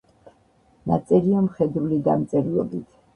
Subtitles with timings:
[0.91, 2.89] ნაწერია მხედრული დამწერლობით.